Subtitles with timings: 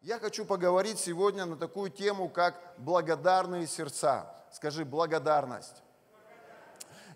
[0.00, 4.34] Я хочу поговорить сегодня на такую тему, как благодарные сердца.
[4.50, 5.82] Скажи, благодарность.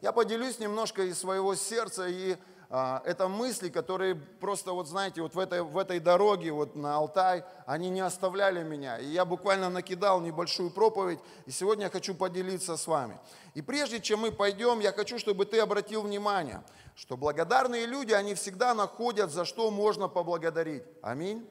[0.02, 2.36] Я поделюсь немножко из своего сердца, и
[2.72, 7.44] это мысли, которые просто, вот знаете, вот в этой, в этой дороге, вот на Алтай,
[7.66, 8.98] они не оставляли меня.
[8.98, 13.20] И я буквально накидал небольшую проповедь, и сегодня я хочу поделиться с вами.
[13.52, 16.62] И прежде чем мы пойдем, я хочу, чтобы ты обратил внимание,
[16.94, 20.84] что благодарные люди, они всегда находят, за что можно поблагодарить.
[21.02, 21.46] Аминь.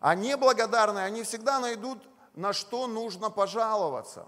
[0.00, 2.02] А неблагодарные, они всегда найдут,
[2.34, 4.26] на что нужно пожаловаться.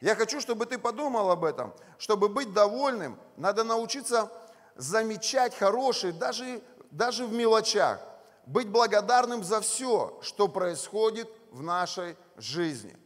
[0.00, 1.74] Я хочу, чтобы ты подумал об этом.
[1.98, 4.30] Чтобы быть довольным, надо научиться
[4.76, 8.00] замечать хорошие, даже, даже в мелочах.
[8.46, 12.96] Быть благодарным за все, что происходит в нашей жизни.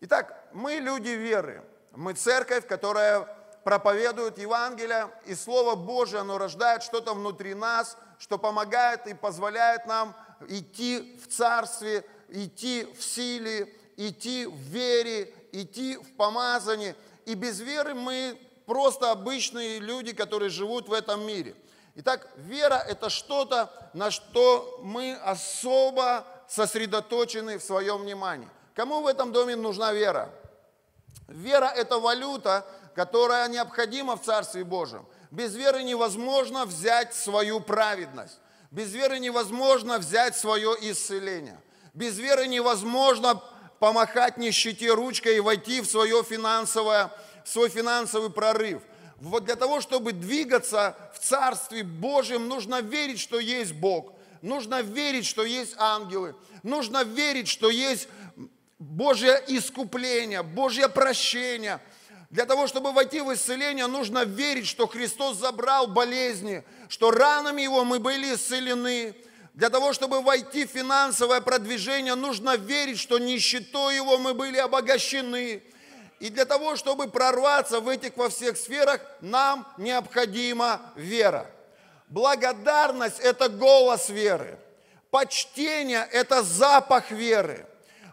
[0.00, 1.64] Итак, мы люди веры.
[1.92, 3.26] Мы церковь, которая
[3.64, 10.14] проповедует Евангелие, и Слово Божие, оно рождает что-то внутри нас, что помогает и позволяет нам
[10.48, 16.94] идти в царстве, идти в силе, идти в вере, идти в помазании.
[17.26, 18.38] И без веры мы
[18.68, 21.56] просто обычные люди, которые живут в этом мире.
[21.94, 28.48] Итак, вера– это что-то, на что мы особо сосредоточены в своем внимании.
[28.74, 30.28] Кому в этом доме нужна вера?
[31.28, 35.06] Вера– это валюта, которая необходима в Царстве Божьем.
[35.30, 38.38] Без веры невозможно взять свою праведность.
[38.70, 41.58] Без веры невозможно взять свое исцеление.
[41.94, 43.42] Без веры невозможно
[43.78, 47.10] помахать нищете ручкой и войти в свое финансовое,
[47.48, 48.82] свой финансовый прорыв.
[49.16, 54.12] Вот для того, чтобы двигаться в Царстве Божьем, нужно верить, что есть Бог.
[54.42, 56.36] Нужно верить, что есть ангелы.
[56.62, 58.08] Нужно верить, что есть
[58.78, 61.80] Божье искупление, Божье прощение–
[62.30, 67.84] для того, чтобы войти в исцеление, нужно верить, что Христос забрал болезни, что ранами Его
[67.84, 69.14] мы были исцелены.
[69.54, 75.62] Для того, чтобы войти в финансовое продвижение, нужно верить, что нищетой Его мы были обогащены.
[76.20, 81.46] И для того, чтобы прорваться в этих во всех сферах, нам необходима вера.
[82.08, 84.58] Благодарность– это голос веры.
[85.10, 87.66] Почтение– это запах веры.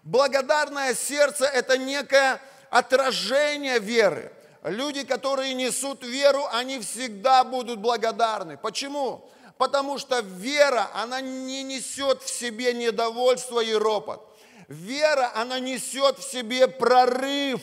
[0.03, 2.39] Благодарное сердце– это некая
[2.69, 4.31] отражение веры.
[4.63, 8.57] Люди, которые несут веру, они всегда будут благодарны.
[8.57, 9.29] Почему?
[9.57, 14.27] Потому что вера, она не несет в себе недовольство и ропот.
[14.67, 17.61] Вера, она несет в себе прорыв,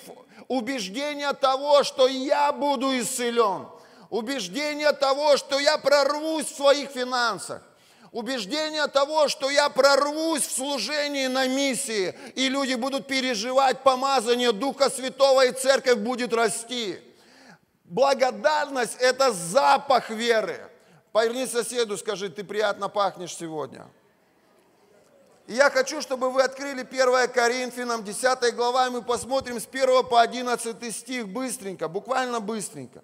[0.53, 3.69] убеждение того, что я буду исцелен,
[4.11, 7.63] убеждение того, что я прорвусь в своих финансах,
[8.11, 14.91] убеждение того, что я прорвусь в служении на миссии, и люди будут переживать помазание Духа
[14.91, 16.99] Святого, и церковь будет расти.
[17.85, 20.71] Благодарность– это запах веры.
[21.13, 23.87] Поверни соседу, скажи, ты приятно пахнешь сегодня.
[25.47, 30.05] И я хочу, чтобы вы открыли 1 Коринфянам, 10 глава, и мы посмотрим с 1
[30.07, 33.03] по 11 стих быстренько, буквально быстренько.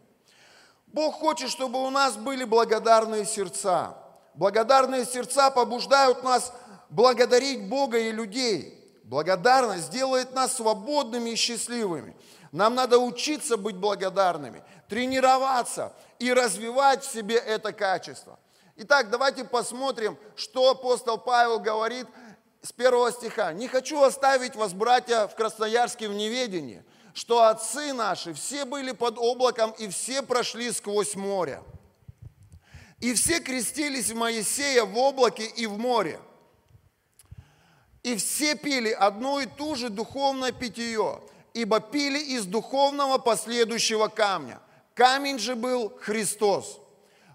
[0.86, 3.94] Бог хочет, чтобы у нас были благодарные сердца.
[4.34, 6.52] Благодарные сердца побуждают нас
[6.90, 8.74] благодарить Бога и людей.
[9.02, 12.14] Благодарность делает нас свободными и счастливыми.
[12.52, 18.38] Нам надо учиться быть благодарными, тренироваться и развивать в себе это качество.
[18.76, 22.06] Итак, давайте посмотрим, что апостол Павел говорит
[22.68, 23.54] с первого стиха.
[23.54, 26.84] «Не хочу оставить вас, братья, в Красноярске в неведении,
[27.14, 31.62] что отцы наши все были под облаком и все прошли сквозь море.
[33.00, 36.20] И все крестились в Моисея в облаке и в море.
[38.02, 41.22] И все пили одно и ту же духовное питье,
[41.54, 44.60] ибо пили из духовного последующего камня.
[44.92, 46.80] Камень же был Христос.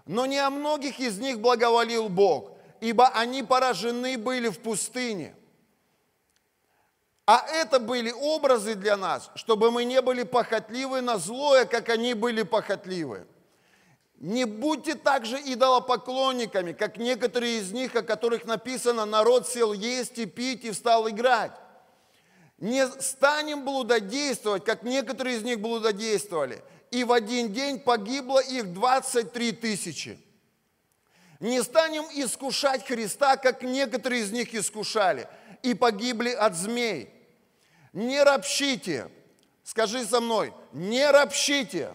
[0.06, 2.53] Но не о многих из них благоволил Бог,
[2.84, 5.34] ибо они поражены были в пустыне.
[7.24, 12.12] А это были образы для нас, чтобы мы не были похотливы на злое, как они
[12.12, 13.26] были похотливы.
[14.16, 20.26] Не будьте также идолопоклонниками, как некоторые из них, о которых написано, народ сел есть и
[20.26, 21.52] пить и встал играть.
[22.58, 26.62] Не станем блудодействовать, как некоторые из них блудодействовали.
[26.90, 30.18] И в один день погибло их 23 тысячи.
[31.44, 35.28] Не станем искушать Христа, как некоторые из них искушали,
[35.62, 37.10] и погибли от змей.
[37.92, 39.10] Не ропщите.
[39.62, 41.90] Скажи со мной, не ропщите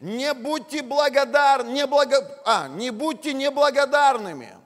[0.00, 4.56] не будьте благодарны, не, благо, а, не будьте неблагодарными.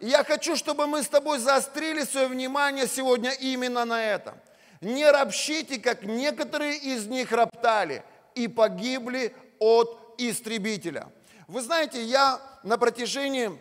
[0.00, 4.34] я хочу, чтобы мы с тобой заострили свое внимание сегодня именно на этом.
[4.80, 8.02] Не ропщите, как некоторые из них роптали,
[8.34, 11.08] и погибли от истребителя.
[11.48, 13.58] Вы знаете, я на протяжении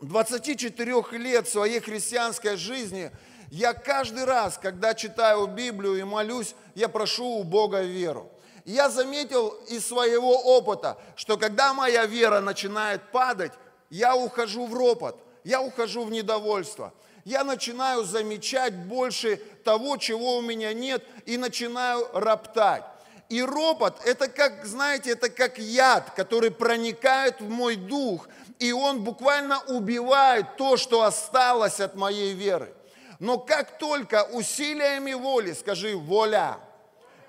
[0.00, 3.10] 24 лет своей христианской жизни,
[3.50, 8.32] я каждый раз, когда читаю Библию и молюсь, я прошу у Бога веру.
[8.64, 13.52] Я заметил из своего опыта, что когда моя вера начинает падать,
[13.90, 16.94] я ухожу в ропот, я ухожу в недовольство.
[17.26, 22.84] Я начинаю замечать больше того, чего у меня нет, и начинаю роптать.
[23.32, 29.02] И ропот, это как, знаете, это как яд, который проникает в мой дух, и он
[29.04, 32.74] буквально убивает то, что осталось от моей веры.
[33.20, 36.58] Но как только усилиями воли, скажи воля,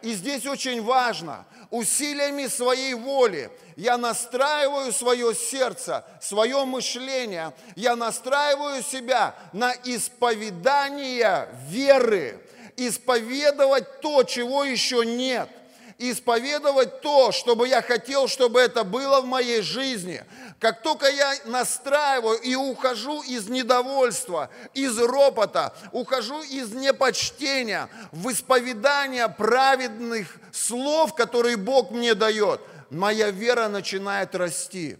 [0.01, 8.83] и здесь очень важно, усилиями своей воли я настраиваю свое сердце, свое мышление, я настраиваю
[8.83, 12.45] себя на исповедание веры,
[12.75, 15.47] исповедовать то, чего еще нет–
[15.97, 20.23] исповедовать то, чтобы я хотел, чтобы это было в моей жизни.
[20.59, 29.27] Как только я настраиваю и ухожу из недовольства, из ропота, ухожу из непочтения, в исповедание
[29.29, 34.97] праведных слов, которые Бог мне дает, моя вера начинает расти.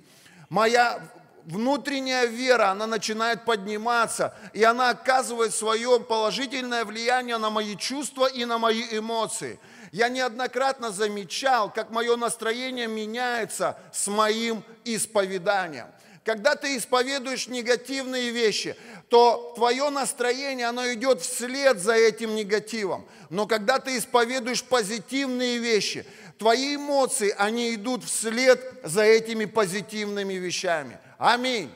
[0.50, 1.00] Моя
[1.46, 8.46] внутренняя вера, она начинает подниматься, и она оказывает свое положительное влияние на мои чувства и
[8.46, 9.60] на мои эмоции–
[9.94, 15.86] я неоднократно замечал, как мое настроение меняется с моим исповеданием.
[16.26, 18.76] Когда ты исповедуешь негативные вещи,
[19.10, 23.06] то твое настроение, оно идет вслед за этим негативом.
[23.30, 26.08] Но когда ты исповедуешь позитивные вещи,
[26.40, 30.98] твои эмоции, они идут вслед за этими позитивными вещами.
[31.20, 31.72] Аминь.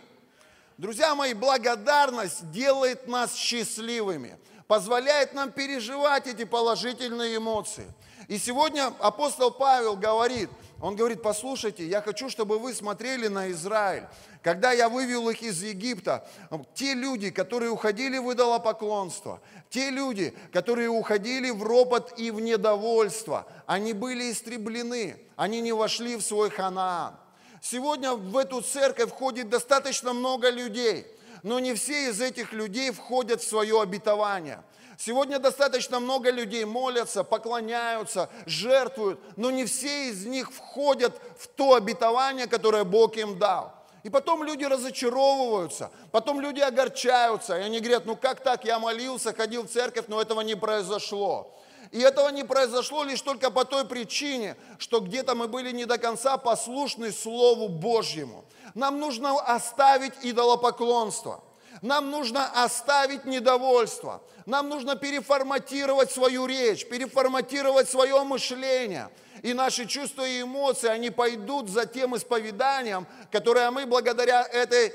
[0.79, 7.85] Друзья мои, благодарность делает нас счастливыми, позволяет нам переживать эти положительные эмоции.
[8.27, 10.49] И сегодня апостол Павел говорит,
[10.81, 14.03] он говорит, послушайте, я хочу, чтобы вы смотрели на Израиль.
[14.43, 16.27] Когда я вывел их из Египта,
[16.75, 23.47] те люди, которые уходили в идолопоклонство, те люди, которые уходили в ропот и в недовольство,
[23.65, 27.15] они были истреблены, они не вошли в свой Ханаан.
[27.61, 31.07] Сегодня в эту церковь входит достаточно много людей,
[31.43, 34.61] но не все из этих людей входят в свое обетование–
[34.97, 41.75] Сегодня достаточно много людей молятся, поклоняются, жертвуют, но не все из них входят в то
[41.75, 43.73] обетование, которое Бог им дал.
[44.01, 49.33] И потом люди разочаровываются, потом люди огорчаются, и они говорят, ну как так, я молился,
[49.33, 51.53] ходил в церковь, но этого не произошло.
[51.91, 55.97] И этого не произошло лишь только по той причине, что где-то мы были не до
[55.97, 58.45] конца послушны Слову Божьему.
[58.73, 61.43] Нам нужно оставить идолопоклонство.
[61.81, 64.21] Нам нужно оставить недовольство.
[64.45, 69.09] Нам нужно переформатировать свою речь, переформатировать свое мышление.
[69.43, 74.93] И наши чувства и эмоции, они пойдут за тем исповеданием, которое мы благодаря этой,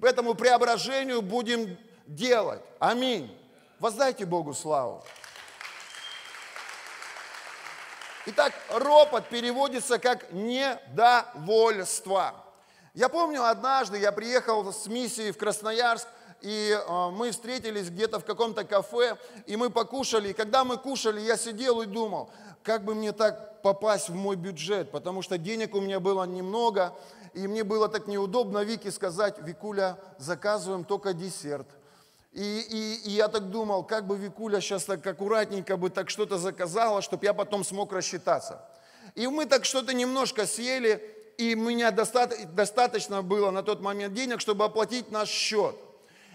[0.00, 1.76] этому преображению будем
[2.06, 2.60] делать.
[2.78, 3.36] Аминь.
[3.80, 5.02] Воздайте Богу славу.
[8.26, 12.36] Итак, ропот переводится как недовольство.
[12.94, 16.06] Я помню, однажды я приехал с миссией в Красноярск,
[16.42, 19.16] и э, мы встретились где-то в каком-то кафе,
[19.46, 20.28] и мы покушали.
[20.28, 22.30] И когда мы кушали, я сидел и думал,
[22.62, 26.94] как бы мне так попасть в мой бюджет, потому что денег у меня было немного,
[27.32, 31.68] и мне было так неудобно Вике сказать, Викуля, заказываем только десерт.
[32.32, 36.36] И, и, и я так думал, как бы Викуля сейчас так аккуратненько бы так что-то
[36.36, 38.62] заказала, чтобы я потом смог рассчитаться.
[39.14, 44.40] И мы так что-то немножко съели, и у меня достаточно было на тот момент денег,
[44.40, 45.76] чтобы оплатить наш счет.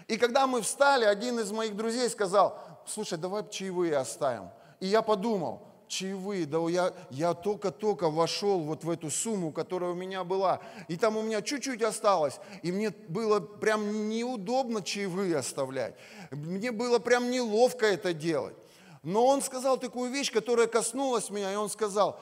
[0.06, 4.50] И когда мы встали, один из моих друзей сказал, слушай, давай чаевые оставим.
[4.80, 9.94] И я подумал, чаевые, да я, я только-только вошел вот в эту сумму, которая у
[9.94, 10.60] меня была.
[10.88, 12.38] И там у меня чуть-чуть осталось.
[12.62, 15.94] И мне было прям неудобно чаевые оставлять.
[16.30, 18.54] Мне было прям неловко это делать.
[19.02, 22.20] Но он сказал такую вещь, которая коснулась меня, и он сказал,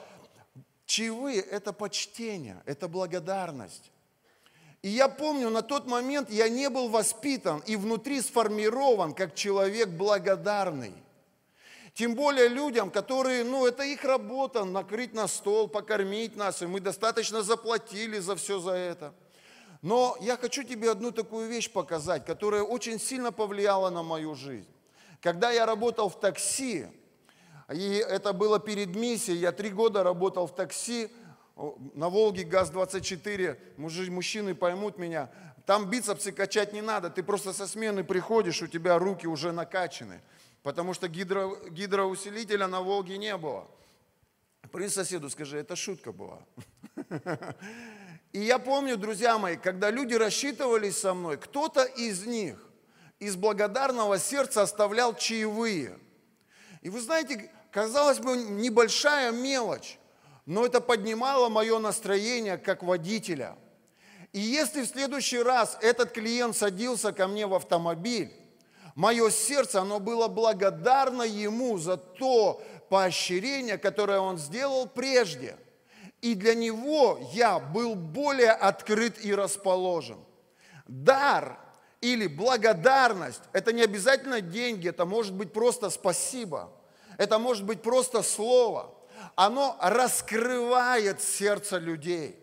[0.87, 3.91] Чаевые– это почтение, это благодарность.
[4.81, 9.89] И я помню, на тот момент я не был воспитан и внутри сформирован как человек
[9.89, 10.93] благодарный.
[11.93, 16.79] Тем более людям, которые, ну, это их работа, накрыть на стол, покормить нас, и мы
[16.79, 19.13] достаточно заплатили за все за это.
[19.81, 24.69] Но я хочу тебе одну такую вещь показать, которая очень сильно повлияла на мою жизнь.
[25.21, 26.87] Когда я работал в такси,
[27.73, 29.37] и это было перед миссией.
[29.37, 31.09] Я три года работал в такси
[31.93, 33.57] на Волге ГАЗ-24.
[33.77, 35.29] Мужчины поймут меня.
[35.65, 37.09] Там бицепсы качать не надо.
[37.09, 40.21] Ты просто со смены приходишь, у тебя руки уже накачаны.
[40.63, 43.67] Потому что гидро, гидроусилителя на Волге не было.
[44.71, 46.39] Принц соседу, скажи, это шутка была.
[48.33, 52.63] И я помню, друзья мои, когда люди рассчитывались со мной, кто-то из них
[53.19, 55.97] из благодарного сердца оставлял чаевые.
[56.81, 59.97] И вы знаете, казалось бы, небольшая мелочь,
[60.45, 63.57] но это поднимало мое настроение как водителя.
[64.33, 68.31] И если в следующий раз этот клиент садился ко мне в автомобиль,
[68.95, 75.57] мое сердце, оно было благодарно ему за то поощрение, которое он сделал прежде.
[76.21, 80.17] И для него я был более открыт и расположен.
[80.87, 81.59] Дар
[82.01, 86.71] или благодарность– это не обязательно деньги, это может быть просто спасибо,
[87.17, 88.93] это может быть просто слово.
[89.35, 92.39] Оно раскрывает сердце людей.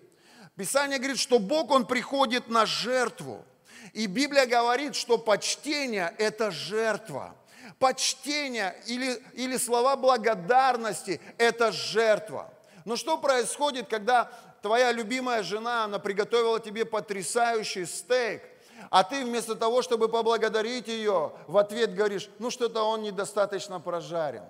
[0.57, 3.45] Писание говорит, что Бог, Он приходит на жертву.
[3.93, 7.35] И Библия говорит, что почтение– это жертва.
[7.78, 12.52] Почтение или, или слова благодарности– это жертва.
[12.85, 14.31] Но что происходит, когда
[14.62, 18.43] твоя любимая жена, она приготовила тебе потрясающий стейк,
[18.90, 24.45] а ты вместо того, чтобы поблагодарить ее, в ответ говоришь, ну что-то он недостаточно прожарен.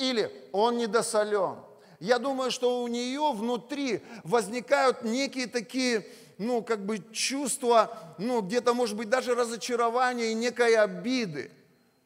[0.00, 1.56] Или он недосолен.
[2.00, 6.06] Я думаю, что у нее внутри возникают некие такие,
[6.38, 11.50] ну, как бы чувства, ну, где-то, может быть, даже разочарования и некой обиды.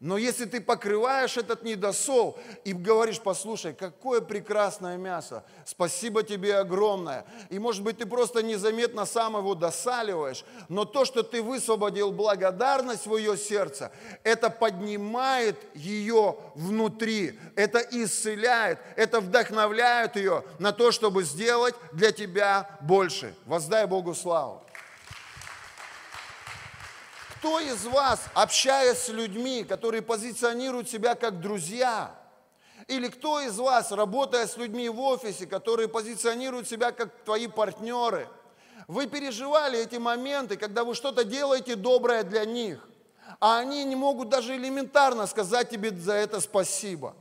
[0.05, 7.25] Но если ты покрываешь этот недосол и говоришь, послушай, какое прекрасное мясо, спасибо тебе огромное.
[7.49, 13.07] И может быть ты просто незаметно сам его досаливаешь, но то, что ты высвободил благодарность
[13.07, 13.91] в ее сердце,
[14.25, 22.79] это поднимает ее внутри, это исцеляет, это вдохновляет ее на то, чтобы сделать для тебя
[22.83, 23.35] больше.
[23.47, 24.64] Воздай Богу славу.
[27.45, 32.11] Кто из вас, общаясь с людьми, которые позиционируют себя как друзья,
[32.89, 38.31] или кто из вас, работая с людьми в офисе, которые позиционируют себя как твои партнеры,
[38.89, 42.89] вы переживали эти моменты, когда вы что-то делаете доброе для них,
[43.41, 47.15] а они не могут даже элементарно сказать тебе за это спасибо.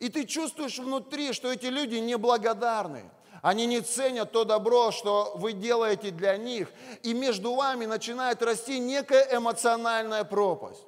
[0.00, 3.04] И ты чувствуешь внутри, что эти люди неблагодарны.
[3.42, 6.68] Они не ценят то добро, что вы делаете для них.
[7.02, 10.84] И между вами начинает расти некая эмоциональная пропасть.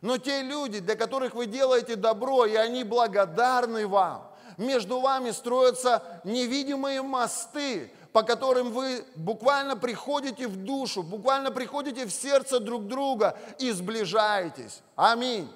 [0.00, 6.02] Но те люди, для которых вы делаете добро, и они благодарны вам, между вами строятся
[6.24, 13.38] невидимые мосты, по которым вы буквально приходите в душу, буквально приходите в сердце друг друга
[13.58, 14.82] и сближаетесь.
[14.96, 15.48] Аминь.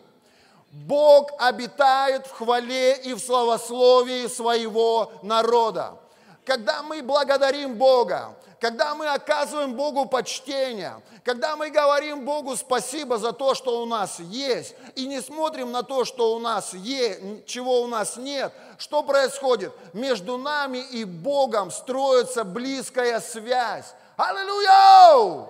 [0.70, 5.98] Бог обитает в хвале и в славословии своего народа
[6.46, 13.32] когда мы благодарим Бога, когда мы оказываем Богу почтение, когда мы говорим Богу спасибо за
[13.32, 17.82] то, что у нас есть, и не смотрим на то, что у нас есть, чего
[17.82, 19.72] у нас нет, что происходит?
[19.92, 23.92] Между нами и Богом строится близкая связь.
[24.16, 25.48] Аллилуйя!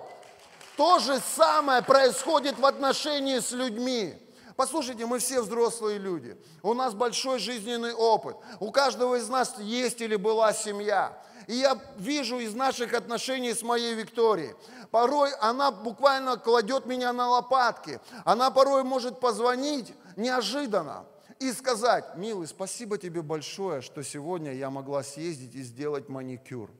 [0.75, 4.15] То же самое происходит в отношении с людьми.
[4.57, 6.35] Послушайте, мы все взрослые люди.
[6.63, 8.37] У нас большой жизненный опыт.
[8.59, 11.15] У каждого из нас есть или была семья.
[11.45, 14.55] И я вижу из наших отношений с моей Викторией.
[14.89, 17.99] Порой она буквально кладет меня на лопатки.
[18.25, 21.05] Она порой может позвонить неожиданно
[21.39, 26.71] и сказать, милый, спасибо тебе большое, что сегодня я могла съездить и сделать маникюр.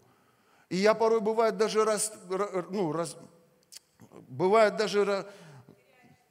[0.69, 2.11] И я порой бывает даже раз,
[2.71, 3.15] ну, раз,
[4.27, 5.27] бывает даже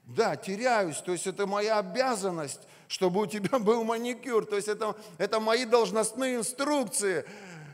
[0.07, 4.97] да, теряюсь, то есть это моя обязанность, чтобы у тебя был маникюр, то есть это,
[5.19, 7.27] это мои должностные инструкции.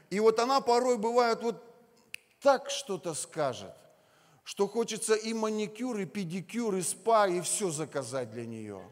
[0.09, 1.63] И вот она порой бывает вот
[2.41, 3.73] так что-то скажет,
[4.45, 8.83] что хочется и маникюр, и педикюр, и спа, и все заказать для нее.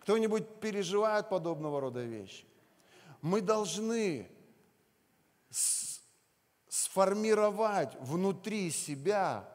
[0.00, 2.44] Кто-нибудь переживает подобного рода вещи?
[3.20, 4.28] Мы должны
[6.68, 9.48] сформировать внутри себя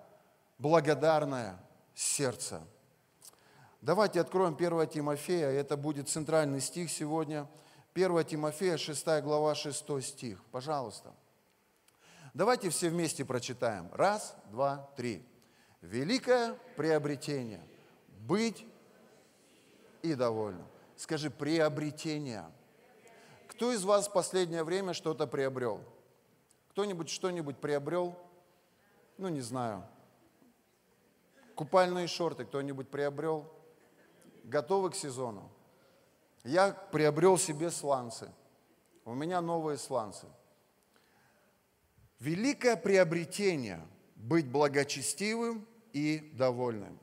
[0.58, 1.60] благодарное
[1.94, 2.62] сердце.
[3.82, 7.48] Давайте откроем 1 Тимофея, это будет центральный стих сегодня.
[7.94, 10.44] 1 Тимофея, 6 глава, 6 стих.
[10.52, 11.14] Пожалуйста.
[12.34, 13.90] Давайте все вместе прочитаем.
[13.94, 15.26] Раз, два, три.
[15.82, 17.68] Великое приобретение.
[18.20, 18.66] Быть
[20.02, 20.68] и довольным.
[20.96, 22.46] Скажи, приобретение.
[23.48, 25.82] Кто из вас в последнее время что-то приобрел?
[26.70, 28.16] Кто-нибудь что-нибудь приобрел?
[29.18, 29.84] Ну, не знаю.
[31.56, 33.52] Купальные шорты кто-нибудь приобрел?
[34.48, 35.52] Готовы к сезону.
[36.44, 38.32] Я приобрел себе сланцы.
[39.06, 40.28] У меня новые сланцы.
[42.20, 43.86] Великое приобретение–
[44.16, 46.98] быть благочестивым и довольным.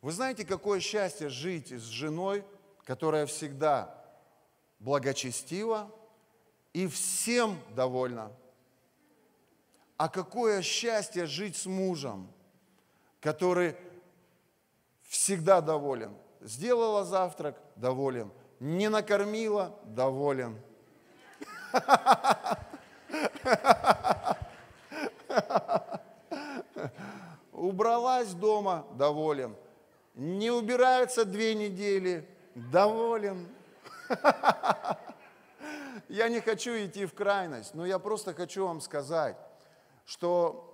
[0.00, 2.44] Вы знаете, какое счастье жить с женой,
[2.84, 3.94] которая всегда
[4.78, 5.90] благочестива
[6.72, 8.32] и всем довольна.
[9.96, 12.32] А какое счастье жить с мужем,
[13.20, 13.76] который
[15.02, 16.16] всегда доволен.
[16.40, 18.30] Сделала завтрак– доволен.
[18.60, 20.58] Не накормила– доволен.
[27.52, 29.56] Убралась дома– доволен.
[30.14, 33.48] Не убирается две недели– доволен.
[36.08, 39.36] Я не хочу идти в крайность, но я просто хочу вам сказать,
[40.06, 40.64] что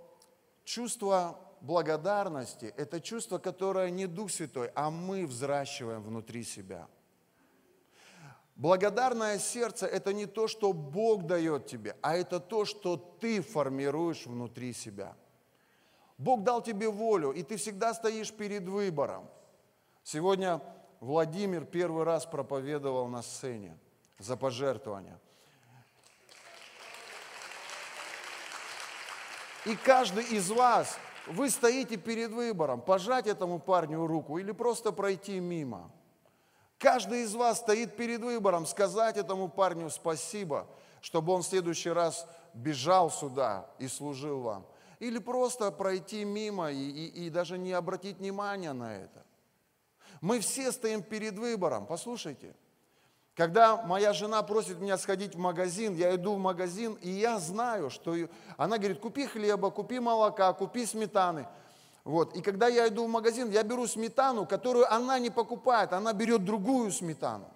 [0.64, 6.86] чувство благодарности– это чувство, которое не Дух Святой, а мы взращиваем внутри себя.
[8.56, 14.26] Благодарное сердце– это не то, что Бог дает тебе, а это то, что ты формируешь
[14.26, 15.16] внутри себя.
[16.18, 19.28] Бог дал тебе волю, и ты всегда стоишь перед выбором.
[20.04, 20.60] Сегодня
[21.00, 23.76] Владимир первый раз проповедовал на сцене
[24.18, 25.18] за пожертвования.
[29.66, 35.40] И каждый из вас, вы стоите перед выбором, пожать этому парню руку или просто пройти
[35.40, 35.90] мимо.
[36.78, 40.66] Каждый из вас стоит перед выбором, сказать этому парню спасибо,
[41.00, 44.66] чтобы он в следующий раз бежал сюда и служил вам.
[44.98, 49.24] Или просто пройти мимо и, и, и даже не обратить внимания на это.
[50.20, 51.86] Мы все стоим перед выбором.
[51.86, 52.54] Послушайте,
[53.34, 57.90] когда моя жена просит меня сходить в магазин, я иду в магазин, и я знаю,
[57.90, 58.14] что
[58.56, 61.48] она говорит, купи хлеба, купи молока, купи сметаны.
[62.04, 62.36] Вот.
[62.36, 66.44] И когда я иду в магазин, я беру сметану, которую она не покупает, она берет
[66.44, 67.48] другую сметану.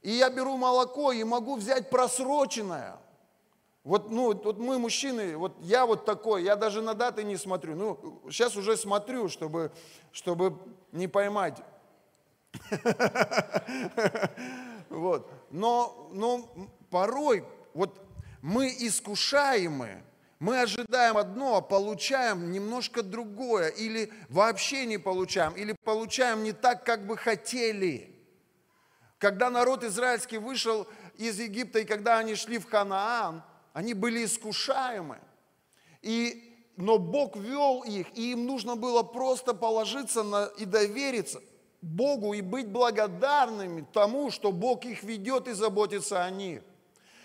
[0.00, 2.96] И я беру молоко и могу взять просроченное.
[3.84, 7.76] Вот, ну, вот мы мужчины, вот я вот такой, я даже на даты не смотрю.
[7.76, 9.70] Ну, сейчас уже смотрю, чтобы,
[10.10, 10.58] чтобы
[10.90, 11.58] не поймать.
[14.96, 15.30] Вот.
[15.50, 16.48] Но, но
[16.90, 18.00] порой вот
[18.40, 20.02] мы искушаемы,
[20.38, 26.84] мы ожидаем одно, а получаем немножко другое, или вообще не получаем, или получаем не так,
[26.84, 28.10] как бы хотели.
[29.18, 30.86] Когда народ израильский вышел
[31.18, 33.42] из Египта, и когда они шли в Ханаан,
[33.74, 35.18] они были искушаемы.
[36.00, 41.42] И, но Бог вел их, и им нужно было просто положиться на, и довериться–
[41.86, 46.62] Богу и быть благодарными тому, что Бог их ведет и заботится о них.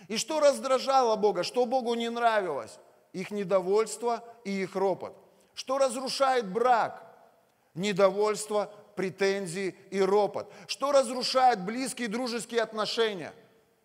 [0.07, 2.77] И что раздражало Бога, что Богу не нравилось?
[3.11, 5.17] Их недовольство и их ропот.
[5.55, 7.03] Что разрушает брак?
[7.73, 10.51] Недовольство, претензии и ропот.
[10.67, 13.33] Что разрушает близкие дружеские отношения?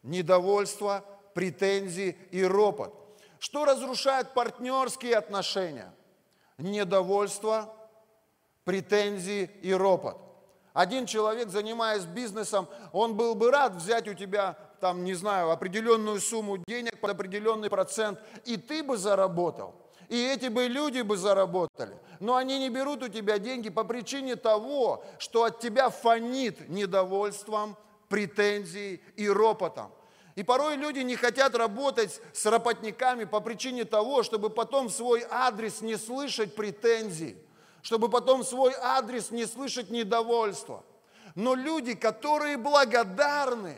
[0.03, 2.95] Недовольство, претензии и ропот.
[3.39, 5.91] Что разрушает партнерские отношения?
[6.59, 7.75] Недовольство,
[8.65, 10.26] претензии и ропот.
[10.77, 16.21] Один человек, занимаясь бизнесом, он был бы рад взять у тебя, там, не знаю, определенную
[16.21, 19.75] сумму денег под определенный процент, и ты бы заработал.
[20.11, 21.97] И эти бы люди бы заработали.
[22.21, 27.79] Но они не берут у тебя деньги по причине того, что от тебя фонит недовольством,
[28.11, 29.91] претензией и ропотом.
[30.35, 35.25] И порой люди не хотят работать с работниками по причине того, чтобы потом в свой
[35.31, 37.39] адрес не слышать претензий
[37.87, 40.83] чтобы потом свой адрес не слышать недовольства.
[41.37, 43.77] Но люди, которые благодарны,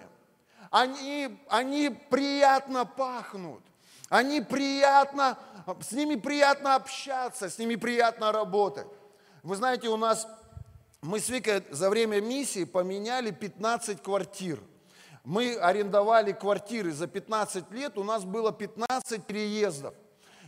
[0.70, 3.60] они, они приятно пахнут,
[4.08, 5.36] они приятно,
[5.82, 8.86] с ними приятно общаться, с ними приятно работать.
[9.42, 10.26] Вы знаете, у нас,
[11.02, 14.58] мы с Викой за время миссии поменяли 15 квартир.
[15.22, 19.92] Мы арендовали квартиры за 15 лет, у нас было 15 переездов.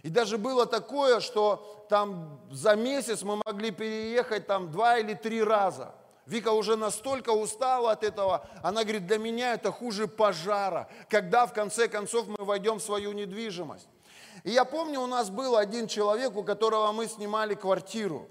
[0.02, 5.42] И даже было такое, что там за месяц мы могли переехать там два или три
[5.42, 5.94] раза.
[6.26, 11.52] Вика уже настолько устала от этого, она говорит, для меня это хуже пожара, когда в
[11.52, 13.88] конце концов мы войдем в свою недвижимость.
[14.44, 18.28] И я помню, у нас был один человек, у которого мы снимали квартиру.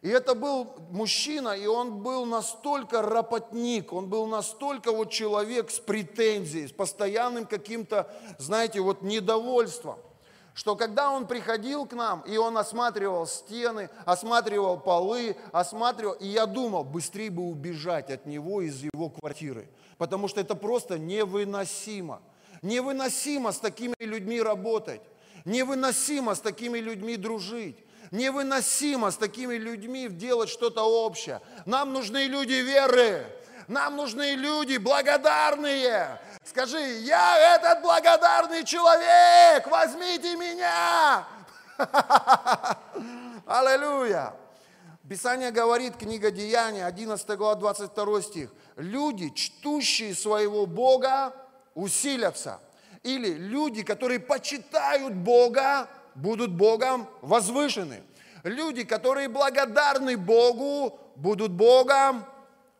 [0.00, 5.78] И это был мужчина, и он был настолько работник, он был настолько вот человек с
[5.78, 9.98] претензией, с постоянным каким-то, знаете, вот недовольством
[10.54, 16.46] что когда он приходил к нам, и он осматривал стены, осматривал полы, осматривал, и я
[16.46, 22.20] думал, быстрее бы убежать от него из его квартиры, потому что это просто невыносимо.
[22.60, 25.00] Невыносимо с такими людьми работать,
[25.44, 27.76] невыносимо с такими людьми дружить,
[28.12, 31.40] невыносимо с такими людьми делать что-то общее.
[31.66, 33.26] Нам нужны люди веры,
[33.66, 41.24] нам нужны люди благодарные, Скажи, я этот благодарный человек, возьмите меня.
[43.46, 44.34] Аллилуйя.
[45.08, 48.50] Писание говорит, книга Деяния, 11 глава, 22 стих.
[48.76, 51.32] Люди, чтущие своего Бога,
[51.74, 52.60] усилятся.
[53.02, 58.02] Или люди, которые почитают Бога, будут Богом возвышены.
[58.42, 62.24] Люди, которые благодарны Богу, будут Богом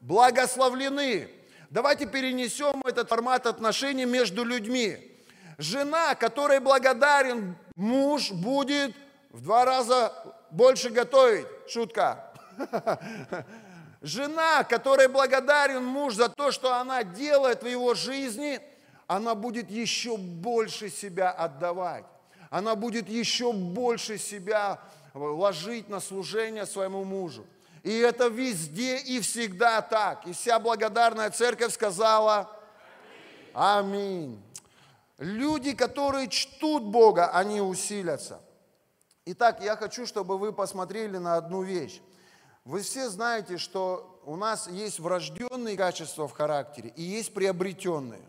[0.00, 1.28] благословлены.
[1.72, 4.98] Давайте перенесем этот формат отношений между людьми.
[5.56, 8.94] Жена, которой благодарен муж, будет
[9.30, 10.12] в два раза
[10.50, 11.46] больше готовить.
[11.66, 12.30] Шутка.
[14.02, 18.60] Жена, которой благодарен муж за то, что она делает в его жизни,
[19.06, 22.04] она будет еще больше себя отдавать.
[22.50, 24.78] Она будет еще больше себя
[25.14, 27.46] ложить на служение своему мужу.
[27.82, 30.26] И это везде и всегда так.
[30.26, 32.50] И вся благодарная церковь сказала
[33.54, 34.42] Аминь.
[35.18, 38.40] Люди, которые чтут Бога, они усилятся.
[39.24, 42.00] Итак, я хочу, чтобы вы посмотрели на одну вещь.
[42.64, 48.22] Вы все знаете, что у нас есть врожденные качества в характере и есть приобретенные.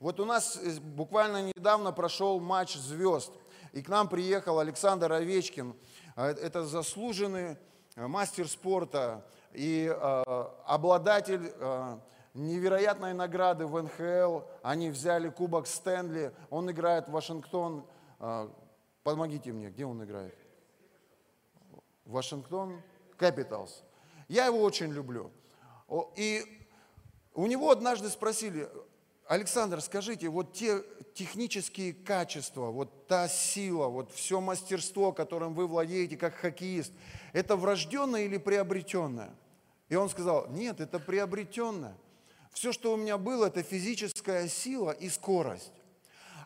[0.00, 3.32] Вот у нас э, буквально недавно прошел матч звезд,
[3.72, 5.74] и к нам приехал Александр Овечкин.
[6.16, 7.56] А, это заслуженный
[7.96, 11.52] мастер спорта и э, обладатель
[12.34, 14.46] невероятной награды в НХЛ.
[14.62, 16.32] Они взяли кубок Стэнли.
[16.50, 17.86] Он играет в Вашингтон.
[19.02, 20.36] Помогите мне, где он играет?
[22.04, 22.82] Вашингтон
[23.18, 23.70] Capitals.
[24.28, 25.30] Я его очень люблю.
[26.16, 26.42] И
[27.34, 28.68] у него однажды спросили,
[29.28, 30.84] Александр, скажите, вот те
[31.14, 36.92] технические качества, вот та сила, вот все мастерство, которым вы владеете как хоккеист,
[37.32, 39.34] это врожденное или приобретенное?
[39.88, 41.96] И он сказал, нет, это приобретенное.
[42.52, 45.72] Все, что у меня было, это физическая сила и скорость.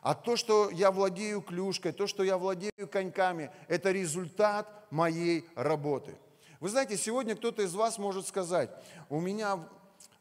[0.02, 6.14] А то, что я владею клюшкой, то, что я владею коньками, это результат моей работы.
[6.60, 8.70] Вы знаете, сегодня кто-то из вас может сказать,
[9.10, 9.68] у меня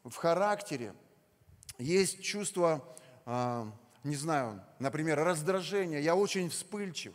[0.04, 0.92] в характере
[1.80, 2.84] есть чувство,
[3.26, 3.70] а,
[4.04, 7.14] не знаю, например, раздражения, я очень вспыльчив.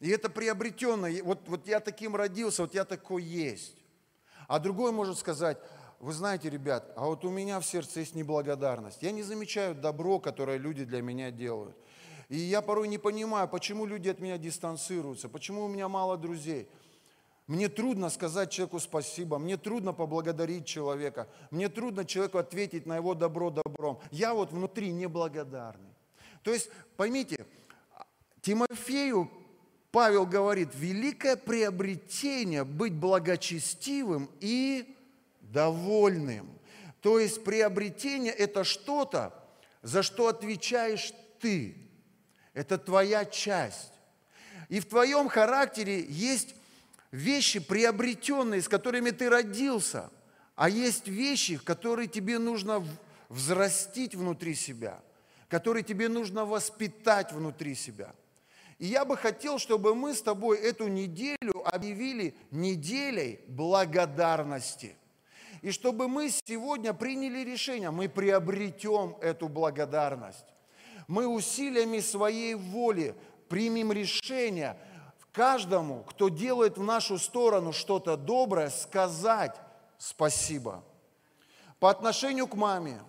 [0.00, 3.76] И это приобретенно, вот, вот я таким родился, вот я такой есть.
[4.48, 5.58] А другой может сказать,
[6.00, 9.02] вы знаете, ребят, а вот у меня в сердце есть неблагодарность.
[9.02, 11.76] Я не замечаю добро, которое люди для меня делают.
[12.28, 16.68] И я порой не понимаю, почему люди от меня дистанцируются, почему у меня мало друзей–
[17.46, 23.14] мне трудно сказать человеку спасибо, мне трудно поблагодарить человека, мне трудно человеку ответить на его
[23.14, 24.00] добро добром.
[24.10, 25.94] Я вот внутри неблагодарный.
[26.42, 27.46] То есть, поймите,
[28.40, 29.30] Тимофею
[29.92, 34.96] Павел говорит, великое приобретение быть благочестивым и
[35.40, 36.48] довольным.
[37.02, 39.34] То есть приобретение– это что-то,
[39.82, 41.76] за что отвечаешь ты.
[42.54, 43.92] Это твоя часть.
[44.68, 46.54] И в твоем характере есть
[47.12, 50.10] вещи приобретенные, с которыми ты родился,
[50.56, 52.84] а есть вещи, которые тебе нужно
[53.28, 55.00] взрастить внутри себя,
[55.48, 58.14] которые тебе нужно воспитать внутри себя.
[58.78, 64.96] И я бы хотел, чтобы мы с тобой эту неделю объявили неделей благодарности.
[65.60, 70.46] И чтобы мы сегодня приняли решение, мы приобретем эту благодарность.
[71.06, 73.14] Мы усилиями своей воли
[73.48, 74.76] примем решение–
[75.32, 79.56] каждому, кто делает в нашу сторону что-то доброе, сказать
[79.98, 80.84] спасибо.
[81.80, 83.02] По отношению к маме,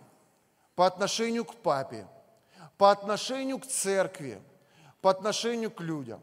[0.75, 2.07] по отношению к папе,
[2.77, 4.41] по отношению к церкви,
[5.01, 6.21] по отношению к людям.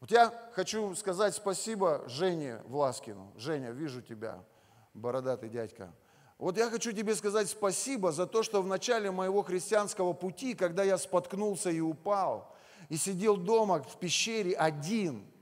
[0.00, 3.32] Вот я хочу сказать спасибо Жене Власкину.
[3.36, 4.44] Женя, вижу тебя,
[4.92, 5.90] бородатый дядька.
[6.36, 10.82] Вот я хочу тебе сказать спасибо за то, что в начале моего христианского пути, когда
[10.82, 12.54] я споткнулся и упал,
[12.90, 15.24] и сидел дома в пещере один–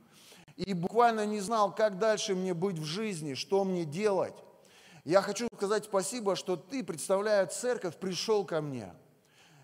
[0.56, 4.34] и буквально не знал, как дальше мне быть в жизни, что мне делать.
[5.04, 8.94] Я хочу сказать спасибо, что ты, представляя церковь, пришел ко мне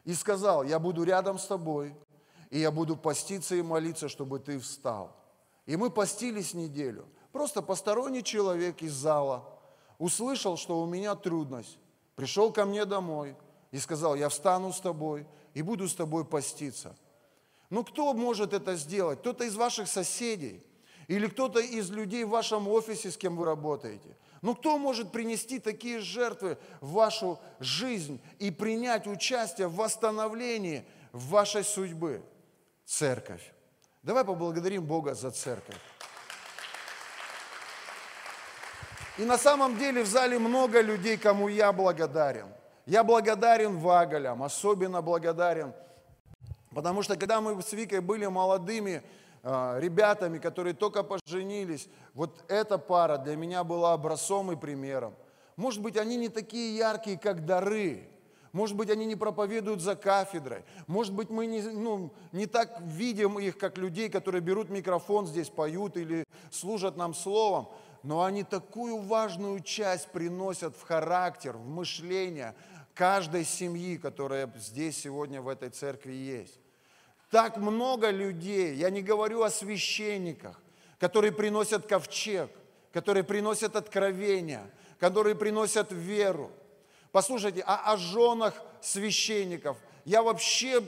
[0.04, 1.94] и сказал, я буду рядом с тобой,
[2.50, 5.16] и я буду поститься и молиться, чтобы ты встал.
[5.66, 7.06] И мы постились неделю.
[7.32, 9.48] Просто посторонний человек из зала
[9.98, 11.78] услышал, что у меня трудность,
[12.16, 13.36] пришел ко мне домой
[13.70, 16.96] и сказал, я встану с тобой и буду с тобой поститься.
[17.70, 19.20] Ну кто может это сделать?
[19.20, 20.66] Кто-то из ваших соседей–
[21.10, 24.16] или кто-то из людей в вашем офисе, с кем вы работаете.
[24.42, 31.64] Ну кто может принести такие жертвы в вашу жизнь и принять участие в восстановлении вашей
[31.64, 32.22] судьбы?
[32.86, 33.42] Церковь.
[34.04, 35.74] Давай поблагодарим Бога за церковь.
[39.18, 42.46] И на самом деле в зале много людей, кому я благодарен.
[42.86, 45.74] Я благодарен Вагалям, особенно благодарен,
[46.72, 49.02] потому что когда мы с Викой были молодыми,
[49.42, 51.88] ребятами, которые только поженились.
[52.14, 55.14] Вот эта пара для меня была образцом и примером.
[55.56, 58.08] Может быть, они не такие яркие, как дары.
[58.52, 60.64] Может быть, они не проповедуют за кафедрой.
[60.86, 65.48] Может быть, мы не, ну, не так видим их, как людей, которые берут микрофон здесь,
[65.48, 67.68] поют или служат нам словом.
[68.02, 72.54] Но они такую важную часть приносят в характер, в мышление
[72.94, 76.58] каждой семьи, которая здесь сегодня в этой церкви есть.
[77.30, 80.60] Так много людей, я не говорю о священниках,
[80.98, 82.50] которые приносят ковчег,
[82.92, 86.50] которые приносят откровения, которые приносят веру.
[87.12, 90.82] Послушайте, а о женах священников, я вообще,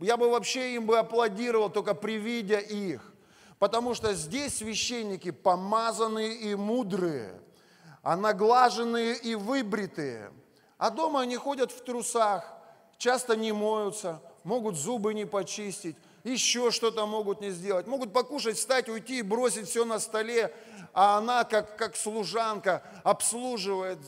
[0.00, 3.12] я бы вообще им бы аплодировал, только при виде их.
[3.58, 7.40] Потому что здесь священники помазанные и мудрые,
[8.02, 10.32] а наглаженные и выбритые.
[10.78, 12.52] А дома они ходят в трусах,
[12.98, 17.86] часто не моются, могут зубы не почистить, еще что-то могут не сделать.
[17.86, 20.54] Могут покушать, встать, уйти и бросить все на столе,
[20.92, 23.98] а она, как, как служанка, обслуживает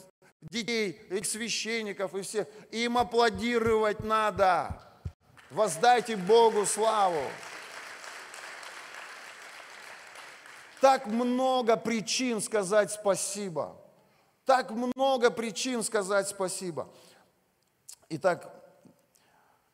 [0.41, 2.47] детей, и священников, и всех.
[2.71, 4.81] Им аплодировать надо.
[5.51, 7.23] Воздайте Богу славу.
[10.81, 13.77] Так много причин сказать спасибо.
[14.45, 16.89] Так много причин сказать спасибо.
[18.09, 18.56] Итак,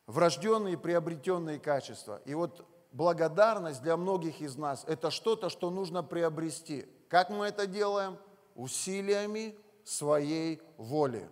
[0.06, 2.20] врожденные приобретенные качества.
[2.24, 6.86] И вот благодарность для многих из нас– это что-то, что нужно приобрести.
[7.08, 8.18] Как мы это делаем?
[8.54, 11.28] Усилиями своей воли.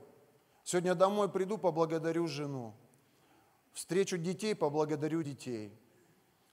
[0.65, 2.75] Сегодня домой приду, поблагодарю жену.
[3.73, 5.73] Встречу детей, поблагодарю детей.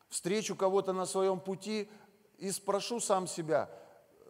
[0.10, 1.90] Встречу кого-то на своем пути
[2.38, 3.70] и спрошу сам себя,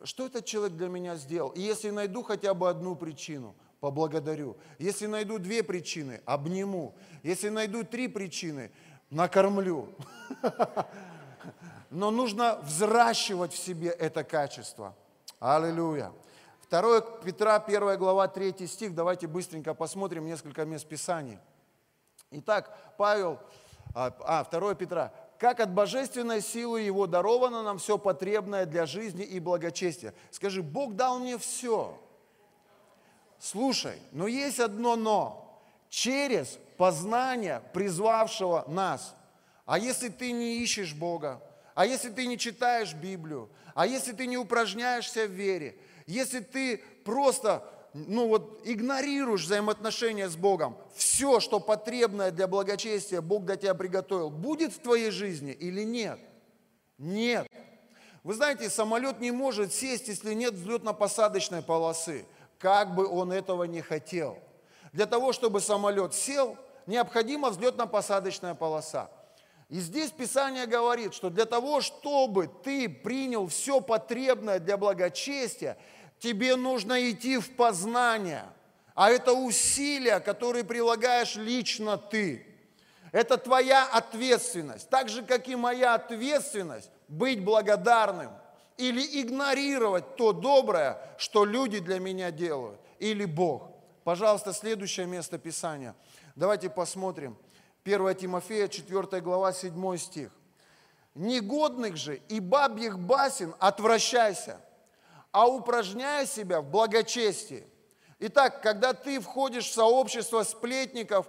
[0.03, 1.49] что этот человек для меня сделал.
[1.49, 4.57] И если найду хотя бы одну причину– поблагодарю.
[4.79, 6.95] Если найду две причины, обниму.
[7.23, 8.71] Если найду три причины,
[9.09, 9.89] накормлю.
[11.89, 14.95] Но нужно взращивать в себе это качество.
[15.39, 16.11] Аллилуйя.
[16.69, 18.93] 2 Петра, 1 глава, 3 стих.
[18.93, 21.39] Давайте быстренько посмотрим несколько мест Писаний.
[22.31, 23.39] Итак, Павел,
[23.93, 25.13] а, 2 Петра.
[25.39, 30.13] «Как от божественной силы Его даровано нам все потребное для жизни и благочестия».
[30.31, 31.97] Скажи, Бог дал мне все
[33.39, 35.43] слушай, но есть одно но.
[35.89, 39.15] Через познание призвавшего нас.
[39.65, 41.41] А если ты не ищешь Бога,
[41.75, 46.77] а если ты не читаешь Библию, а если ты не упражняешься в вере, если ты
[47.05, 53.73] просто ну вот, игнорируешь взаимоотношения с Богом, все, что потребное для благочестия, Бог для тебя
[53.73, 56.19] приготовил, будет в твоей жизни или нет?
[56.97, 57.47] Нет.
[58.23, 62.25] Вы знаете, самолет не может сесть, если нет взлетно-посадочной полосы
[62.59, 64.39] как бы он этого не хотел.
[64.93, 69.09] Для того, чтобы самолет сел, необходима взлетно-посадочная полоса.
[69.69, 75.77] И здесь Писание говорит, что для того, чтобы ты принял все потребное для благочестия,
[76.19, 78.45] тебе нужно идти в познание.
[78.95, 82.45] А это усилия, которые прилагаешь лично ты.
[83.11, 84.89] Это твоя ответственность.
[84.89, 88.31] Так же, как и моя ответственность быть благодарным–
[88.77, 93.71] или игнорировать то доброе, что люди для меня делают, или Бог.
[94.03, 95.95] Пожалуйста, следующее место Писания.
[96.35, 97.37] Давайте посмотрим.
[97.83, 100.31] 1 Тимофея, 4 глава, 7 стих.
[101.15, 104.61] «Негодных же и бабьих басен отвращайся,
[105.31, 107.65] а упражняй себя в благочестии».
[108.19, 111.27] Итак, когда ты входишь в сообщество сплетников,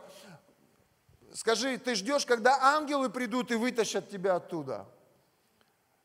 [1.32, 4.86] скажи, ты ждешь, когда ангелы придут и вытащат тебя оттуда–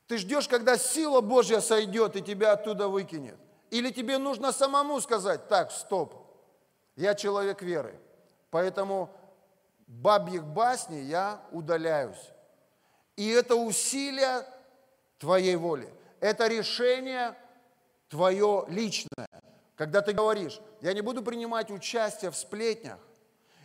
[0.06, 3.36] ты ждешь, когда сила Божья сойдет и тебя оттуда выкинет.
[3.70, 6.14] Или тебе нужно самому сказать, так, стоп,
[6.96, 7.98] я человек веры,
[8.50, 9.10] поэтому
[9.86, 12.30] бабьих басней я удаляюсь.
[13.16, 14.46] И это усилие
[15.18, 17.34] твоей воли, это решение
[18.08, 19.28] твое личное.
[19.76, 22.98] Когда ты говоришь, я не буду принимать участие в сплетнях,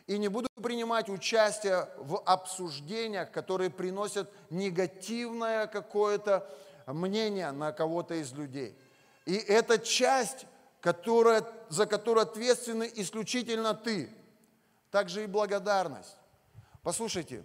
[0.07, 6.49] и не буду принимать участие в обсуждениях, которые приносят негативное какое-то
[6.87, 8.77] мнение на кого-то из людей.
[9.25, 10.45] И это часть,
[10.81, 14.09] которая, за которую ответственны исключительно ты.
[14.91, 16.17] Также и благодарность.
[16.81, 17.43] Послушайте,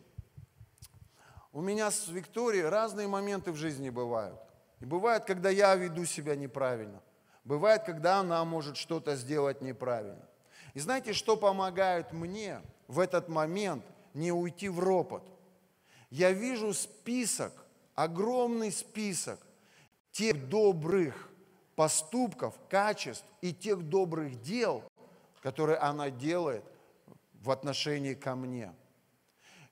[1.52, 4.40] у меня с Викторией разные моменты в жизни бывают.
[4.80, 7.00] И бывает, когда я веду себя неправильно.
[7.44, 10.26] Бывает, когда она может что-то сделать неправильно.
[10.72, 15.22] И знаете, что помогает мне в этот момент не уйти в ропот?
[16.10, 17.52] Я вижу список,
[17.94, 19.40] огромный список
[20.12, 21.30] тех добрых
[21.74, 24.84] поступков, качеств и тех добрых дел,
[25.42, 26.64] которые она делает
[27.42, 28.72] в отношении ко мне.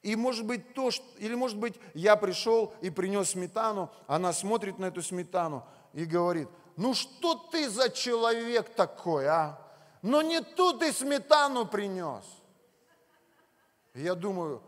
[0.02, 4.78] И может быть то, что, или может быть я пришел и принес сметану, она смотрит
[4.78, 9.58] на эту сметану и говорит, ну что ты за человек такой, а?
[10.02, 12.24] Но не тут ты сметану принес.
[13.94, 14.62] И я думаю,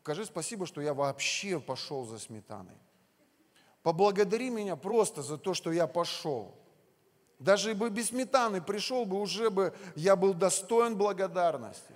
[0.00, 2.76] скажи спасибо, что я вообще пошел за сметаной.
[3.82, 6.54] Поблагодари меня просто за то, что я пошел.
[7.38, 11.92] Даже бы без сметаны пришел бы, уже бы я был достоин благодарности.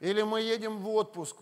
[0.00, 1.36] Или мы едем в отпуск,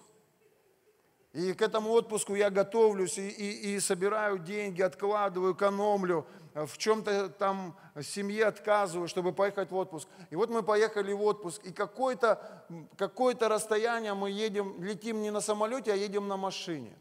[1.33, 7.31] и к этому отпуску я готовлюсь и, и, и собираю деньги, откладываю, экономлю, в чем-то
[7.31, 10.09] там семье отказываю, чтобы поехать в отпуск.
[10.31, 12.64] И вот мы поехали в отпуск, и какое-то
[12.97, 16.97] какое расстояние мы едем, летим не на самолете, а едем на машине.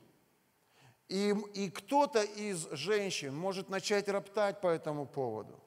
[1.07, 5.59] И, и кто-то из женщин может начать роптать по этому поводу.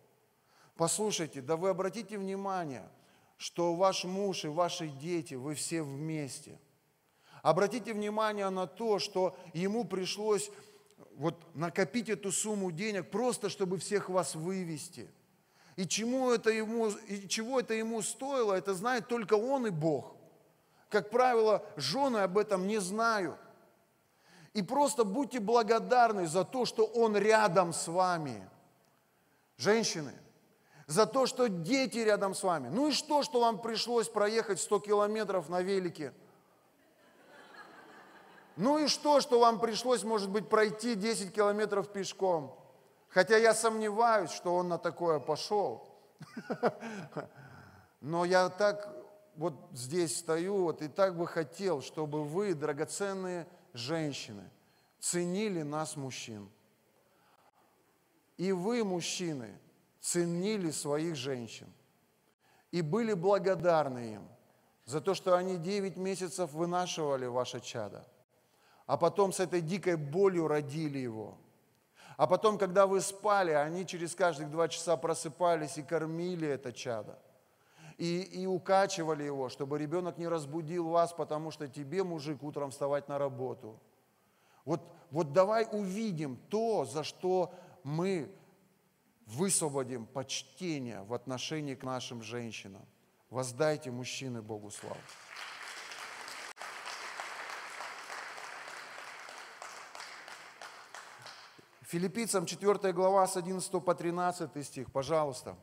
[0.77, 2.89] Послушайте, да вы обратите внимание,
[3.37, 6.59] что ваш муж и ваши дети, вы все вместе–
[7.47, 10.51] Обратите внимание на то, что ему пришлось
[11.17, 15.09] вот накопить эту сумму денег просто, чтобы всех вас вывести.
[15.77, 20.15] И, чему это ему, и чего это ему стоило, это знает только он и Бог.
[20.89, 23.39] Как правило, жены об этом не знают.
[24.55, 28.49] И просто будьте благодарны за то, что он рядом с вами.
[29.59, 30.13] Женщины,
[30.87, 32.69] за то, что дети рядом с вами.
[32.69, 36.13] Ну и что, что вам пришлось проехать 100 километров на велике–
[38.57, 42.59] ну и что, что вам пришлось, может быть, пройти 10 километров пешком?
[43.09, 45.87] Хотя я сомневаюсь, что он на такое пошел.
[48.01, 48.95] Но я так
[49.37, 54.51] вот здесь стою, вот и так бы хотел, чтобы вы, драгоценные женщины,
[55.01, 56.51] ценили нас, мужчин.
[58.39, 59.59] И вы, мужчины,
[60.01, 61.71] ценили своих женщин
[62.71, 64.29] и были благодарны им
[64.87, 68.07] за то, что они 9 месяцев вынашивали ваше чадо
[68.87, 71.37] а потом с этой дикой болью родили его.
[72.17, 77.19] А потом, когда вы спали, они через каждых два часа просыпались и кормили это чадо.
[77.99, 83.09] И, и укачивали его, чтобы ребенок не разбудил вас, потому что тебе, мужик, утром вставать
[83.09, 83.79] на работу.
[84.65, 88.31] Вот, вот давай увидим то, за что мы
[89.27, 92.85] высвободим почтение в отношении к нашим женщинам.
[93.31, 94.97] Воздайте, мужчины, Богу славу.
[101.87, 105.57] Филиппийцам 4 глава с 11 по 13 стих, пожалуйста.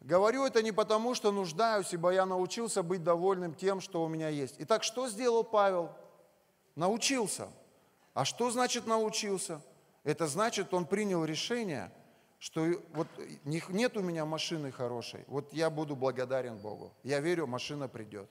[0.00, 4.28] Говорю это не потому, что нуждаюсь, ибо я научился быть довольным тем, что у меня
[4.28, 4.56] есть.
[4.58, 5.90] Итак, что сделал Павел?
[6.76, 7.48] Научился.
[8.12, 9.62] А что значит научился?
[10.04, 11.90] Это значит, он принял решение,
[12.38, 13.08] что вот
[13.44, 16.92] нет у меня машины хорошей, вот я буду благодарен Богу.
[17.02, 18.30] Я верю, машина придет.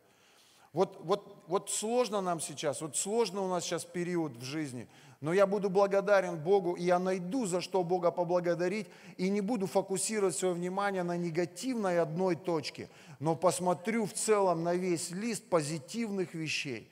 [0.77, 4.87] Вот, вот, вот сложно нам сейчас, вот сложно у нас сейчас период в жизни–
[5.21, 8.87] но я буду благодарен Богу, и я найду, за что Бога поблагодарить,
[9.17, 14.75] и не буду фокусировать свое внимание на негативной одной точке, но посмотрю в целом на
[14.75, 16.87] весь лист позитивных вещей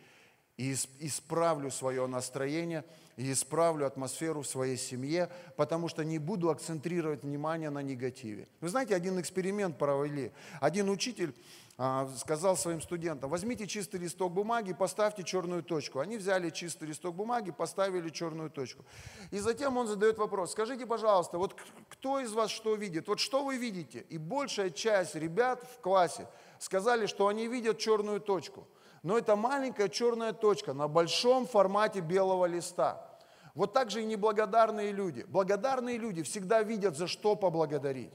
[0.57, 2.85] и исправлю свое настроение,
[3.17, 8.47] и исправлю атмосферу в своей семье, потому что не буду акцентрировать внимание на негативе.
[8.61, 10.31] Вы знаете, один эксперимент провели.
[10.59, 11.33] Один учитель
[11.77, 15.99] а, сказал своим студентам, возьмите чистый листок бумаги, поставьте черную точку.
[15.99, 18.85] Они взяли чистый листок бумаги, поставили черную точку.
[19.31, 23.09] И затем он задает вопрос, скажите, пожалуйста, вот кто из вас что видит?
[23.09, 24.05] Вот что вы видите?
[24.09, 28.65] И большая часть ребят в классе сказали, что они видят черную точку.
[29.05, 33.07] Но это маленькая черная точка на большом формате белого листа.
[33.53, 35.23] Вот так же и неблагодарные люди.
[35.27, 38.09] Благодарные люди всегда видят, за что поблагодарить.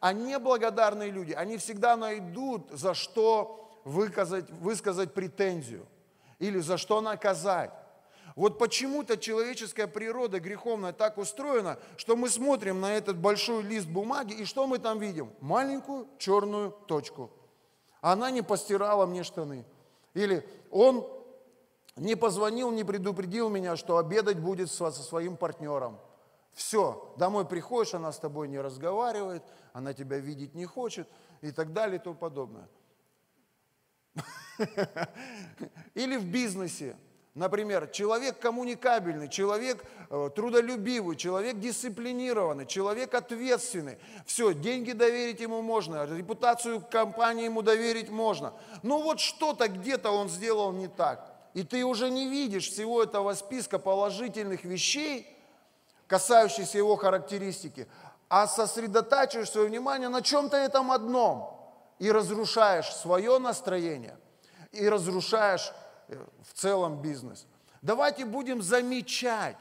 [0.00, 5.86] А неблагодарные люди, они всегда найдут, за что выказать, высказать претензию
[6.40, 7.70] или за что наказать.
[8.34, 14.32] Вот почему-то человеческая природа греховная так устроена, что мы смотрим на этот большой лист бумаги,
[14.32, 15.30] и что мы там видим?
[15.40, 17.30] Маленькую черную точку.
[18.00, 19.64] Она не постирала мне штаны.
[20.14, 21.06] Или он
[21.96, 25.98] не позвонил, не предупредил меня, что обедать будет со своим партнером.
[26.52, 29.42] Все, домой приходишь, она с тобой не разговаривает,
[29.72, 31.08] она тебя видеть не хочет
[31.40, 32.68] и так далее и тому подобное.
[35.94, 36.96] Или в бизнесе.
[37.34, 43.96] Например, человек коммуникабельный, человек э, трудолюбивый, человек дисциплинированный, человек ответственный.
[44.26, 48.52] Все, деньги доверить ему можно, репутацию компании ему доверить можно.
[48.82, 51.32] Но вот что-то где-то он сделал не так.
[51.54, 55.26] И ты уже не видишь всего этого списка положительных вещей,
[56.06, 57.88] касающихся его характеристики,
[58.28, 61.58] а сосредотачиваешь свое внимание на чем-то этом одном
[61.98, 64.18] и разрушаешь свое настроение,
[64.72, 65.72] и разрушаешь
[66.48, 67.46] в целом бизнес.
[67.82, 69.58] Давайте будем замечать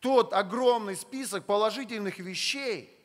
[0.00, 2.96] тот огромный список положительных вещей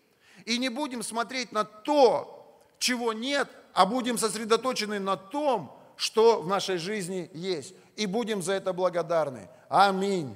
[0.46, 6.48] и не будем смотреть на то, чего нет, а будем сосредоточены на том, что в
[6.48, 7.74] нашей жизни есть.
[7.96, 9.50] И будем за это благодарны.
[9.70, 10.36] Аминь.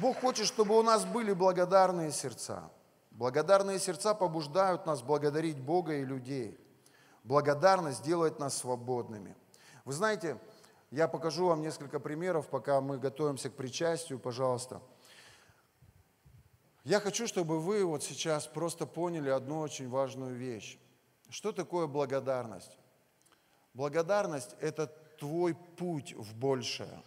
[0.00, 2.70] Бог хочет, чтобы у нас были благодарные сердца.
[3.10, 6.58] Благодарные сердца побуждают нас благодарить Бога и людей.
[7.24, 9.34] Благодарность делает нас свободными.
[9.84, 10.38] Вы знаете,
[10.90, 14.82] я покажу вам несколько примеров, пока мы готовимся к причастию, пожалуйста.
[16.84, 20.78] Я хочу, чтобы вы вот сейчас просто поняли одну очень важную вещь.
[21.30, 22.78] Что такое благодарность?
[23.72, 24.86] Благодарность– это
[25.18, 27.02] твой путь в большее.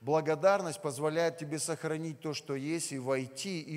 [0.00, 3.76] Благодарность позволяет тебе сохранить то, что есть, и войти, и,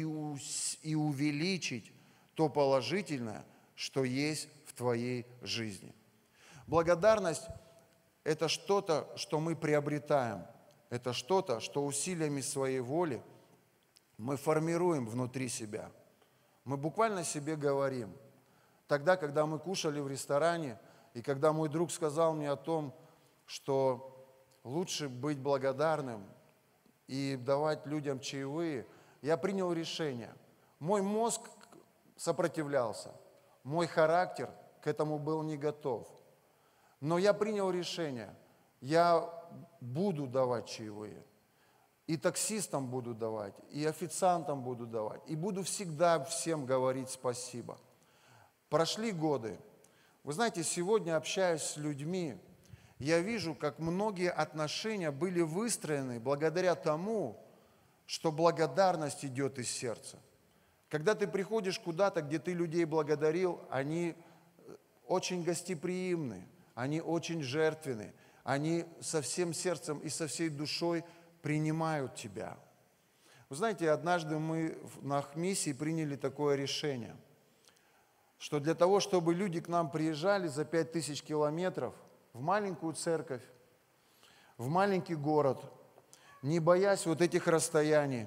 [0.82, 1.92] и увеличить
[2.34, 3.46] то положительное,
[3.76, 4.48] что есть
[4.82, 5.94] твоей жизни.
[6.68, 7.48] Благодарность–
[8.24, 10.46] это что-то, что мы приобретаем.
[10.90, 13.22] Это что-то, что усилиями своей воли
[14.18, 15.92] мы формируем внутри себя.
[16.66, 18.14] Мы буквально себе говорим–
[18.92, 20.78] тогда, когда мы кушали в ресторане,
[21.14, 22.94] и когда мой друг сказал мне о том,
[23.46, 24.28] что
[24.66, 26.26] лучше быть благодарным
[27.08, 28.86] и давать людям чаевые,
[29.22, 30.34] я принял решение.
[30.80, 31.40] Мой мозг
[32.18, 33.14] сопротивлялся,
[33.64, 34.50] мой характер
[34.82, 36.08] к этому был не готов.
[37.00, 38.36] Но я принял решение,
[38.80, 39.30] я
[39.80, 41.24] буду давать чаевые.
[42.08, 47.78] И таксистам буду давать, и официантам буду давать, и буду всегда всем говорить спасибо–
[48.72, 49.60] Прошли годы.
[50.24, 52.38] Вы знаете, сегодня общаясь с людьми,
[53.00, 57.46] я вижу, как многие отношения были выстроены благодаря тому,
[58.06, 60.20] что благодарность идет из сердца.
[60.88, 64.16] Когда ты приходишь куда-то, где ты людей благодарил, они
[65.12, 71.04] очень гостеприимны, они очень жертвенны, они со всем сердцем и со всей душой
[71.42, 72.58] принимают тебя.
[73.50, 77.16] Вы знаете, однажды мы на миссии приняли такое решение–
[78.42, 81.94] что для того, чтобы люди к нам приезжали за 5000 километров
[82.34, 83.44] в маленькую церковь,
[84.58, 85.64] в маленький город,
[86.42, 88.26] не боясь вот этих расстояний,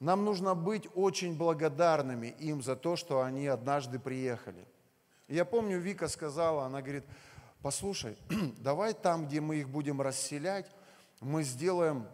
[0.00, 4.66] нам нужно быть очень благодарными им за то, что они однажды приехали.
[5.28, 7.04] Я помню, Вика сказала, она говорит,
[7.62, 8.16] послушай,
[8.58, 10.70] давай там, где мы их будем расселять,
[11.20, 12.06] мы сделаем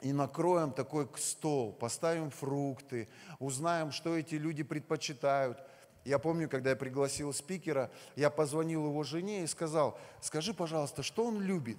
[0.00, 5.58] и накроем такой стол, поставим фрукты, узнаем, что эти люди предпочитают–
[6.04, 11.26] я помню, когда я пригласил спикера, я позвонил его жене и сказал, скажи, пожалуйста, что
[11.26, 11.78] он любит?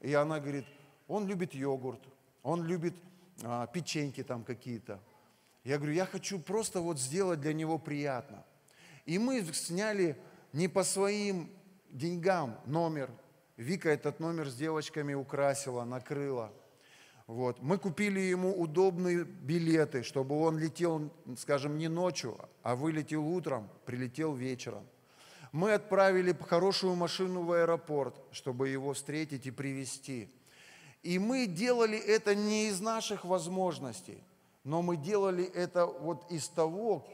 [0.00, 0.66] И она говорит,
[1.08, 2.00] он любит йогурт,
[2.42, 2.94] он любит
[3.42, 5.00] а, печеньки там какие-то.
[5.64, 8.44] Я говорю, я хочу просто вот сделать для него приятно.
[9.04, 10.16] И мы сняли
[10.52, 11.50] не по своим
[11.90, 13.10] деньгам номер.
[13.56, 16.52] Вика этот номер с девочками украсила, накрыла–
[17.26, 17.62] вот.
[17.62, 24.34] Мы купили ему удобные билеты, чтобы он летел, скажем, не ночью, а вылетел утром, прилетел
[24.34, 24.86] вечером.
[25.52, 30.28] Мы отправили хорошую машину в аэропорт, чтобы его встретить и привезти.
[31.02, 34.22] И мы делали это не из наших возможностей,
[34.64, 37.08] но мы делали это вот из того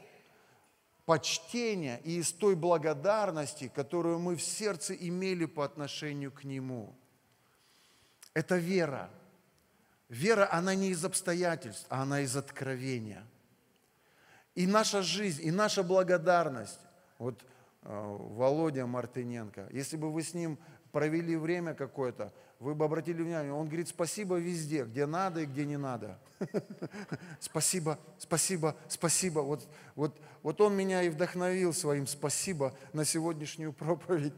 [1.09, 6.95] почтения и из той благодарности, которую мы в сердце имели по отношению к Нему.
[8.35, 9.09] Это вера–
[10.09, 13.23] Вера, она не из обстоятельств, а она из откровения.
[14.55, 16.79] И наша жизнь, и наша благодарность,
[17.19, 17.43] вот
[17.83, 20.57] э, Володя Мартыненко, если бы вы с ним
[20.91, 25.65] провели время какое-то, вы бы обратили внимание, он говорит спасибо везде, где надо и где
[25.65, 26.19] не надо.
[27.39, 29.39] Спасибо, спасибо, спасибо.
[29.39, 34.33] Вот, вот, вот он меня и вдохновил своим спасибо на сегодняшнюю проповедь.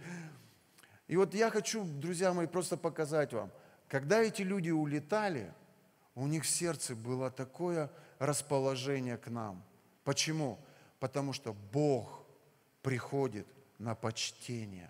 [1.07, 3.51] И вот я хочу, друзья мои, просто показать вам,
[3.87, 5.51] когда эти люди улетали,
[6.15, 9.63] у них в сердце было такое расположение к нам.
[10.03, 10.59] Почему?
[10.99, 12.23] Потому что Бог
[12.81, 13.47] приходит
[13.79, 14.89] на почтение.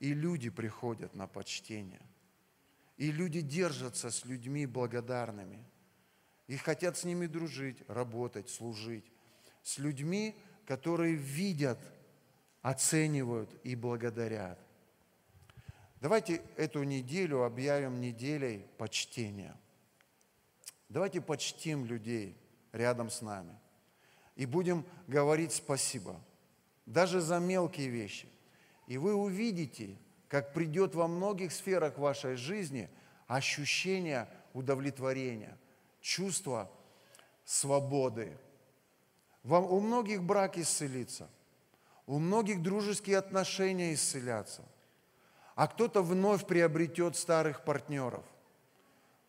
[0.00, 2.02] И люди приходят на почтение.
[2.96, 5.64] И люди держатся с людьми благодарными.
[6.46, 9.04] И хотят с ними дружить, работать, служить.
[9.62, 10.36] С людьми,
[10.66, 11.78] которые видят,
[12.62, 14.58] оценивают и благодарят.
[16.00, 19.56] Давайте эту неделю объявим неделей почтения–
[20.88, 22.34] Давайте почтим людей
[22.72, 23.54] рядом с нами
[24.36, 26.18] и будем говорить спасибо,
[26.86, 28.26] даже за мелкие вещи.
[28.88, 32.90] И вы увидите, как придет во многих сферах вашей жизни
[33.28, 35.56] ощущение удовлетворения,
[36.00, 36.68] чувство
[37.44, 38.36] свободы.
[39.44, 41.28] Вам, у многих брак исцелится,
[42.06, 44.64] у многих дружеские отношения исцелятся,
[45.54, 48.24] а кто-то вновь приобретет старых партнеров.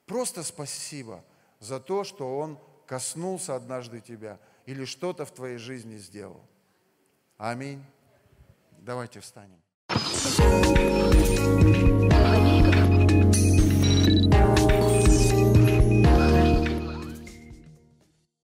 [0.07, 1.23] Просто спасибо–
[1.59, 6.41] за то, что Он коснулся однажды тебя или что-то в твоей жизни сделал.
[7.37, 7.83] Аминь.
[8.89, 9.61] Давайте встанем.